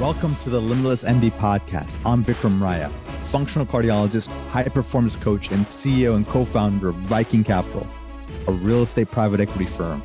Welcome 0.00 0.36
to 0.36 0.50
the 0.50 0.60
Limitless 0.60 1.04
MD 1.04 1.30
podcast. 1.30 1.96
I'm 2.04 2.22
Vikram 2.22 2.58
Raya, 2.58 2.90
functional 3.24 3.64
cardiologist, 3.64 4.28
high 4.50 4.64
performance 4.64 5.16
coach, 5.16 5.50
and 5.50 5.64
CEO 5.64 6.16
and 6.16 6.28
co 6.28 6.44
founder 6.44 6.90
of 6.90 6.96
Viking 6.96 7.42
Capital, 7.42 7.86
a 8.46 8.52
real 8.52 8.82
estate 8.82 9.10
private 9.10 9.40
equity 9.40 9.64
firm. 9.64 10.02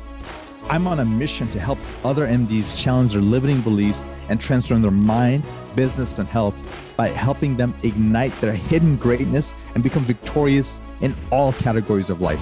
I'm 0.70 0.86
on 0.86 1.00
a 1.00 1.04
mission 1.04 1.46
to 1.50 1.60
help 1.60 1.78
other 2.06 2.26
MDs 2.26 2.82
challenge 2.82 3.12
their 3.12 3.20
limiting 3.20 3.60
beliefs 3.60 4.02
and 4.30 4.40
transform 4.40 4.80
their 4.80 4.90
mind, 4.90 5.42
business, 5.76 6.18
and 6.18 6.26
health 6.26 6.58
by 6.96 7.08
helping 7.08 7.58
them 7.58 7.74
ignite 7.82 8.32
their 8.40 8.54
hidden 8.54 8.96
greatness 8.96 9.52
and 9.74 9.84
become 9.84 10.04
victorious 10.04 10.80
in 11.02 11.14
all 11.30 11.52
categories 11.52 12.08
of 12.08 12.22
life. 12.22 12.40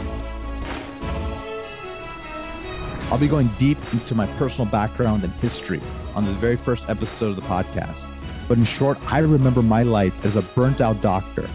I'll 3.10 3.18
be 3.18 3.26
going 3.26 3.48
deep 3.58 3.78
into 3.92 4.14
my 4.14 4.26
personal 4.38 4.70
background 4.70 5.24
and 5.24 5.32
history 5.34 5.80
on 6.14 6.24
the 6.24 6.30
very 6.32 6.56
first 6.56 6.88
episode 6.88 7.30
of 7.30 7.36
the 7.36 7.42
podcast. 7.42 8.08
But 8.46 8.58
in 8.58 8.64
short, 8.64 8.98
I 9.12 9.18
remember 9.18 9.62
my 9.62 9.82
life 9.82 10.24
as 10.24 10.36
a 10.36 10.42
burnt 10.42 10.80
out 10.80 11.00
doctor. 11.02 11.48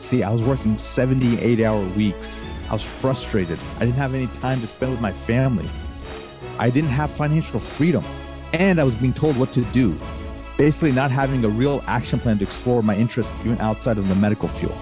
See, 0.00 0.24
I 0.24 0.30
was 0.32 0.42
working 0.42 0.76
78 0.76 1.60
hour 1.60 1.80
weeks. 1.90 2.44
I 2.68 2.72
was 2.72 2.82
frustrated. 2.82 3.58
I 3.76 3.80
didn't 3.80 3.98
have 3.98 4.14
any 4.14 4.26
time 4.28 4.60
to 4.62 4.66
spend 4.66 4.90
with 4.90 5.00
my 5.00 5.12
family. 5.12 5.68
I 6.58 6.70
didn't 6.70 6.90
have 6.90 7.10
financial 7.10 7.60
freedom. 7.60 8.02
And 8.52 8.80
I 8.80 8.84
was 8.84 8.96
being 8.96 9.12
told 9.12 9.36
what 9.36 9.52
to 9.52 9.60
do. 9.66 9.96
Basically, 10.58 10.90
not 10.90 11.12
having 11.12 11.44
a 11.44 11.48
real 11.48 11.84
action 11.86 12.18
plan 12.18 12.38
to 12.38 12.44
explore 12.44 12.82
my 12.82 12.96
interests 12.96 13.36
even 13.44 13.60
outside 13.60 13.96
of 13.96 14.08
the 14.08 14.16
medical 14.16 14.48
field. 14.48 14.76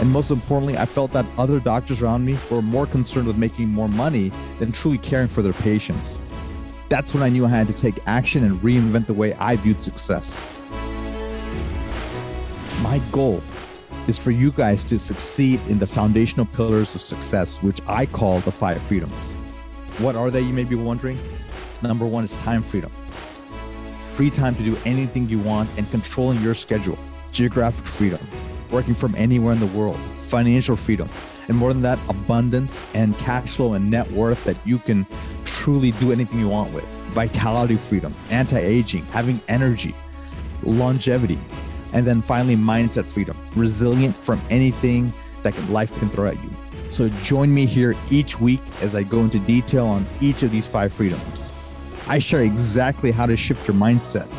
And 0.00 0.10
most 0.10 0.30
importantly, 0.30 0.78
I 0.78 0.86
felt 0.86 1.12
that 1.12 1.26
other 1.36 1.60
doctors 1.60 2.00
around 2.00 2.24
me 2.24 2.38
were 2.50 2.62
more 2.62 2.86
concerned 2.86 3.26
with 3.26 3.36
making 3.36 3.68
more 3.68 3.88
money 3.88 4.32
than 4.58 4.72
truly 4.72 4.96
caring 4.96 5.28
for 5.28 5.42
their 5.42 5.52
patients. 5.52 6.16
That's 6.88 7.12
when 7.12 7.22
I 7.22 7.28
knew 7.28 7.44
I 7.44 7.50
had 7.50 7.66
to 7.66 7.74
take 7.74 7.96
action 8.06 8.44
and 8.44 8.58
reinvent 8.62 9.06
the 9.06 9.12
way 9.12 9.34
I 9.34 9.56
viewed 9.56 9.82
success. 9.82 10.42
My 12.82 12.98
goal 13.12 13.42
is 14.08 14.16
for 14.16 14.30
you 14.30 14.50
guys 14.52 14.84
to 14.86 14.98
succeed 14.98 15.60
in 15.68 15.78
the 15.78 15.86
foundational 15.86 16.46
pillars 16.46 16.94
of 16.94 17.02
success, 17.02 17.62
which 17.62 17.80
I 17.86 18.06
call 18.06 18.40
the 18.40 18.50
five 18.50 18.80
freedoms. 18.80 19.34
What 19.98 20.16
are 20.16 20.30
they, 20.30 20.40
you 20.40 20.54
may 20.54 20.64
be 20.64 20.76
wondering? 20.76 21.18
Number 21.82 22.06
one 22.06 22.24
is 22.24 22.40
time 22.40 22.62
freedom. 22.62 22.90
Free 24.00 24.30
time 24.30 24.56
to 24.56 24.62
do 24.62 24.78
anything 24.86 25.28
you 25.28 25.40
want 25.40 25.68
and 25.76 25.88
controlling 25.90 26.40
your 26.40 26.54
schedule. 26.54 26.98
Geographic 27.32 27.86
freedom 27.86 28.26
working 28.70 28.94
from 28.94 29.14
anywhere 29.16 29.52
in 29.52 29.60
the 29.60 29.66
world, 29.66 29.98
financial 30.20 30.76
freedom, 30.76 31.08
and 31.48 31.56
more 31.56 31.72
than 31.72 31.82
that, 31.82 31.98
abundance 32.08 32.82
and 32.94 33.18
cash 33.18 33.56
flow 33.56 33.74
and 33.74 33.90
net 33.90 34.10
worth 34.12 34.42
that 34.44 34.56
you 34.64 34.78
can 34.78 35.06
truly 35.44 35.90
do 35.92 36.12
anything 36.12 36.38
you 36.38 36.48
want 36.48 36.72
with, 36.72 36.96
vitality 37.08 37.76
freedom, 37.76 38.14
anti 38.30 38.58
aging, 38.58 39.04
having 39.06 39.40
energy, 39.48 39.94
longevity, 40.62 41.38
and 41.92 42.06
then 42.06 42.22
finally, 42.22 42.56
mindset 42.56 43.10
freedom, 43.10 43.36
resilient 43.56 44.14
from 44.16 44.40
anything 44.50 45.12
that 45.42 45.58
life 45.70 45.96
can 45.98 46.08
throw 46.08 46.28
at 46.28 46.42
you. 46.42 46.50
So 46.90 47.08
join 47.22 47.52
me 47.52 47.66
here 47.66 47.94
each 48.10 48.40
week 48.40 48.60
as 48.80 48.94
I 48.94 49.02
go 49.02 49.20
into 49.20 49.38
detail 49.40 49.86
on 49.86 50.06
each 50.20 50.42
of 50.42 50.50
these 50.50 50.66
five 50.66 50.92
freedoms. 50.92 51.50
I 52.08 52.18
share 52.18 52.42
exactly 52.42 53.10
how 53.10 53.26
to 53.26 53.36
shift 53.36 53.66
your 53.66 53.76
mindset, 53.76 54.30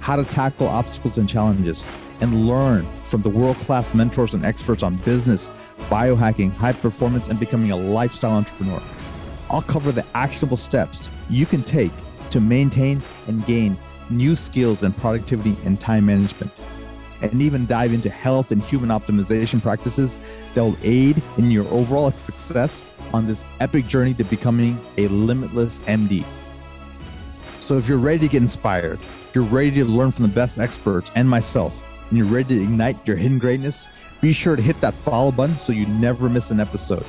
how 0.00 0.16
to 0.16 0.24
tackle 0.24 0.68
obstacles 0.68 1.18
and 1.18 1.28
challenges, 1.28 1.84
and 2.20 2.46
learn 2.46 2.86
from 3.04 3.22
the 3.22 3.30
world 3.30 3.56
class 3.56 3.94
mentors 3.94 4.34
and 4.34 4.44
experts 4.44 4.82
on 4.82 4.96
business, 4.96 5.50
biohacking, 5.88 6.52
high 6.52 6.72
performance, 6.72 7.28
and 7.28 7.38
becoming 7.38 7.70
a 7.70 7.76
lifestyle 7.76 8.32
entrepreneur. 8.32 8.82
I'll 9.50 9.62
cover 9.62 9.92
the 9.92 10.04
actionable 10.14 10.56
steps 10.56 11.10
you 11.30 11.46
can 11.46 11.62
take 11.62 11.92
to 12.30 12.40
maintain 12.40 13.00
and 13.26 13.44
gain 13.46 13.76
new 14.10 14.36
skills 14.36 14.82
in 14.82 14.92
productivity 14.92 15.56
and 15.64 15.80
time 15.80 16.06
management, 16.06 16.52
and 17.22 17.40
even 17.40 17.66
dive 17.66 17.92
into 17.92 18.10
health 18.10 18.52
and 18.52 18.62
human 18.62 18.90
optimization 18.90 19.60
practices 19.60 20.18
that 20.54 20.62
will 20.62 20.76
aid 20.82 21.20
in 21.36 21.50
your 21.50 21.66
overall 21.68 22.10
success 22.12 22.84
on 23.12 23.26
this 23.26 23.44
epic 23.60 23.86
journey 23.86 24.14
to 24.14 24.24
becoming 24.24 24.78
a 24.96 25.08
limitless 25.08 25.80
MD. 25.80 26.24
So, 27.60 27.76
if 27.76 27.88
you're 27.88 27.98
ready 27.98 28.20
to 28.20 28.28
get 28.28 28.42
inspired, 28.42 28.98
you're 29.34 29.44
ready 29.44 29.70
to 29.72 29.84
learn 29.84 30.10
from 30.10 30.24
the 30.24 30.32
best 30.32 30.58
experts 30.58 31.10
and 31.14 31.28
myself, 31.28 31.97
and 32.08 32.18
you're 32.18 32.26
ready 32.26 32.56
to 32.56 32.62
ignite 32.62 33.06
your 33.06 33.16
hidden 33.16 33.38
greatness, 33.38 33.88
be 34.20 34.32
sure 34.32 34.56
to 34.56 34.62
hit 34.62 34.80
that 34.80 34.94
follow 34.94 35.30
button 35.30 35.58
so 35.58 35.72
you 35.72 35.86
never 35.86 36.28
miss 36.28 36.50
an 36.50 36.60
episode. 36.60 37.04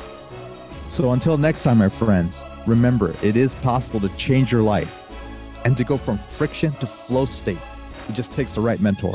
So 0.90 1.12
until 1.12 1.38
next 1.38 1.64
time, 1.64 1.78
my 1.78 1.90
friends, 1.90 2.44
remember 2.66 3.16
it 3.22 3.36
is 3.36 3.56
possible 3.56 4.00
to 4.02 4.10
change 4.18 4.52
your 4.52 4.64
life 4.64 5.06
and 5.66 5.78
to 5.78 5.84
go 5.84 5.98
from 5.98 6.18
friction 6.18 6.72
to 6.74 6.88
flow 6.88 7.26
state. 7.26 7.60
It 8.08 8.14
just 8.14 8.32
takes 8.32 8.56
the 8.56 8.62
right 8.62 8.80
mentor. 8.80 9.14